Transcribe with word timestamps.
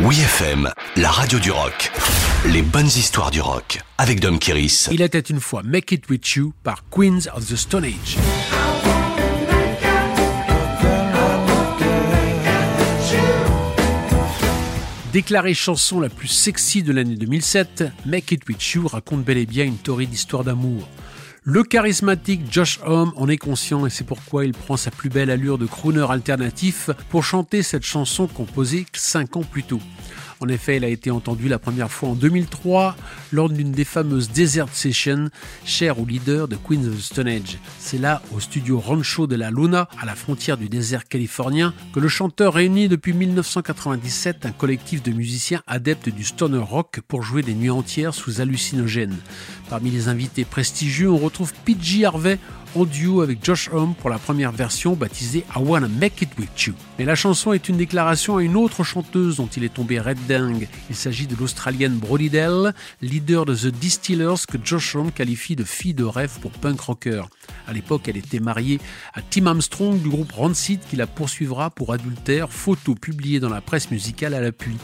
Oui 0.00 0.20
FM, 0.20 0.70
la 0.96 1.10
radio 1.10 1.38
du 1.38 1.50
rock. 1.50 1.90
Les 2.46 2.62
bonnes 2.62 2.86
histoires 2.86 3.30
du 3.30 3.40
rock 3.40 3.80
avec 3.96 4.20
Dom 4.20 4.38
Kiris. 4.38 4.88
Il 4.90 5.02
était 5.02 5.18
une 5.20 5.40
fois 5.40 5.62
Make 5.62 5.92
It 5.92 6.08
With 6.10 6.26
You 6.32 6.52
par 6.62 6.84
Queens 6.90 7.28
of 7.34 7.46
the 7.46 7.56
Stone 7.56 7.84
Age. 7.84 8.18
Déclarée 15.12 15.54
chanson 15.54 16.00
la 16.00 16.08
plus 16.08 16.26
sexy 16.26 16.82
de 16.82 16.92
l'année 16.92 17.14
2007, 17.14 17.84
Make 18.04 18.32
It 18.32 18.48
With 18.48 18.72
You 18.72 18.88
raconte 18.88 19.24
bel 19.24 19.38
et 19.38 19.46
bien 19.46 19.64
une 19.64 19.76
torride 19.76 20.10
d'histoire 20.10 20.42
d'amour. 20.42 20.88
Le 21.46 21.62
charismatique 21.62 22.40
Josh 22.50 22.80
Homme 22.86 23.12
en 23.16 23.28
est 23.28 23.36
conscient 23.36 23.84
et 23.84 23.90
c'est 23.90 24.06
pourquoi 24.06 24.46
il 24.46 24.52
prend 24.52 24.78
sa 24.78 24.90
plus 24.90 25.10
belle 25.10 25.28
allure 25.28 25.58
de 25.58 25.66
crooner 25.66 26.06
alternatif 26.08 26.88
pour 27.10 27.22
chanter 27.22 27.62
cette 27.62 27.82
chanson 27.82 28.26
composée 28.26 28.86
5 28.94 29.36
ans 29.36 29.42
plus 29.42 29.62
tôt. 29.62 29.80
En 30.40 30.48
effet, 30.48 30.76
elle 30.76 30.84
a 30.84 30.88
été 30.88 31.10
entendue 31.10 31.48
la 31.48 31.58
première 31.58 31.90
fois 31.90 32.10
en 32.10 32.14
2003 32.14 32.96
lors 33.32 33.48
d'une 33.48 33.72
des 33.72 33.84
fameuses 33.84 34.30
Desert 34.30 34.68
Sessions, 34.72 35.30
chère 35.64 36.00
au 36.00 36.04
leader 36.04 36.48
de 36.48 36.56
Queens 36.56 36.86
of 36.86 36.96
the 36.96 37.00
Stone 37.00 37.28
Age. 37.28 37.58
C'est 37.78 37.98
là, 37.98 38.20
au 38.34 38.40
studio 38.40 38.78
Rancho 38.78 39.26
de 39.26 39.36
la 39.36 39.50
Luna, 39.50 39.88
à 40.00 40.06
la 40.06 40.14
frontière 40.14 40.56
du 40.56 40.68
désert 40.68 41.06
californien, 41.08 41.72
que 41.92 42.00
le 42.00 42.08
chanteur 42.08 42.54
réunit 42.54 42.88
depuis 42.88 43.12
1997 43.12 44.46
un 44.46 44.52
collectif 44.52 45.02
de 45.02 45.12
musiciens 45.12 45.62
adeptes 45.66 46.08
du 46.08 46.24
stoner 46.24 46.58
rock 46.58 47.00
pour 47.06 47.22
jouer 47.22 47.42
des 47.42 47.54
nuits 47.54 47.70
entières 47.70 48.14
sous 48.14 48.40
hallucinogènes. 48.40 49.16
Parmi 49.70 49.90
les 49.90 50.08
invités 50.08 50.44
prestigieux, 50.44 51.10
on 51.10 51.18
PG 51.64 52.04
Harvey 52.04 52.38
en 52.76 52.84
duo 52.84 53.20
avec 53.20 53.44
Josh 53.44 53.70
Homme 53.72 53.94
pour 53.94 54.10
la 54.10 54.18
première 54.18 54.50
version 54.50 54.94
baptisée 54.94 55.44
I 55.54 55.58
Wanna 55.60 55.88
Make 55.88 56.22
It 56.22 56.30
With 56.38 56.62
You. 56.62 56.74
Mais 56.98 57.04
la 57.04 57.14
chanson 57.14 57.52
est 57.52 57.68
une 57.68 57.76
déclaration 57.76 58.36
à 58.36 58.42
une 58.42 58.56
autre 58.56 58.82
chanteuse 58.82 59.36
dont 59.36 59.46
il 59.46 59.64
est 59.64 59.72
tombé 59.72 60.00
red 60.00 60.18
dingue. 60.26 60.68
Il 60.90 60.96
s'agit 60.96 61.26
de 61.26 61.36
l'Australienne 61.36 61.98
Brody 61.98 62.30
Dell, 62.30 62.74
leader 63.00 63.44
de 63.44 63.54
The 63.54 63.66
Distillers 63.66 64.46
que 64.48 64.58
Josh 64.62 64.96
Homme 64.96 65.12
qualifie 65.12 65.56
de 65.56 65.64
fille 65.64 65.94
de 65.94 66.04
rêve 66.04 66.38
pour 66.40 66.50
punk 66.50 66.80
rocker. 66.80 67.22
À 67.68 67.72
l'époque, 67.72 68.08
elle 68.08 68.16
était 68.16 68.40
mariée 68.40 68.80
à 69.14 69.22
Tim 69.22 69.46
Armstrong 69.46 70.00
du 70.00 70.08
groupe 70.08 70.32
Rancid 70.32 70.80
qui 70.88 70.96
la 70.96 71.06
poursuivra 71.06 71.70
pour 71.70 71.92
adultère, 71.92 72.50
photo 72.50 72.94
publiée 72.94 73.40
dans 73.40 73.50
la 73.50 73.60
presse 73.60 73.90
musicale 73.90 74.34
à 74.34 74.40
l'appui. 74.40 74.76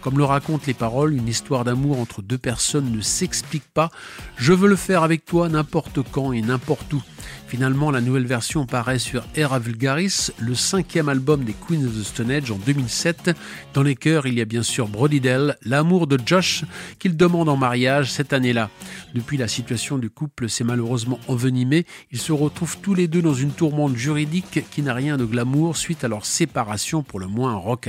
Comme 0.00 0.18
le 0.18 0.24
racontent 0.24 0.64
les 0.66 0.74
paroles, 0.74 1.14
une 1.14 1.28
histoire 1.28 1.64
d'amour 1.64 1.98
entre 2.00 2.22
deux 2.22 2.38
personnes 2.38 2.90
ne 2.90 3.00
s'explique 3.00 3.68
pas. 3.72 3.90
Je 4.36 4.52
veux 4.52 4.68
le 4.68 4.76
faire 4.76 5.02
avec 5.02 5.24
toi 5.24 5.48
n'importe 5.48 6.00
quand 6.10 6.32
et 6.32 6.42
n'importe 6.42 6.92
où. 6.92 7.02
Finalement, 7.46 7.90
la 7.90 8.00
nouvelle 8.00 8.26
version 8.26 8.66
paraît 8.66 8.98
sur 8.98 9.24
Era 9.36 9.58
Vulgaris, 9.58 10.30
le 10.38 10.54
cinquième 10.54 11.08
album 11.08 11.44
des 11.44 11.52
Queens 11.52 11.84
of 11.84 11.92
the 11.92 12.02
Stone 12.02 12.30
Age 12.30 12.50
en 12.50 12.56
2007. 12.56 13.30
Dans 13.74 13.82
les 13.82 13.94
chœurs, 13.94 14.26
il 14.26 14.34
y 14.34 14.40
a 14.40 14.44
bien 14.44 14.62
sûr 14.62 14.88
Brody 14.88 15.20
Dell, 15.20 15.56
l'amour 15.62 16.06
de 16.06 16.18
Josh, 16.24 16.64
qu'il 16.98 17.16
demande 17.16 17.48
en 17.48 17.56
mariage 17.56 18.10
cette 18.10 18.32
année-là. 18.32 18.70
Depuis, 19.14 19.36
la 19.36 19.46
situation 19.46 19.98
du 19.98 20.10
couple 20.10 20.48
s'est 20.48 20.64
malheureusement 20.64 21.20
envenimée. 21.28 21.86
Ils 22.10 22.18
se 22.18 22.32
retrouvent 22.32 22.78
tous 22.82 22.94
les 22.94 23.08
deux 23.08 23.22
dans 23.22 23.34
une 23.34 23.52
tourmente 23.52 23.96
juridique 23.96 24.64
qui 24.70 24.82
n'a 24.82 24.94
rien 24.94 25.16
de 25.16 25.24
glamour 25.24 25.76
suite 25.76 26.02
à 26.02 26.08
leur 26.08 26.26
séparation 26.26 27.02
pour 27.02 27.20
le 27.20 27.28
moins 27.28 27.54
rock 27.54 27.86